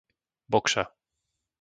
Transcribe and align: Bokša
Bokša 0.55 0.83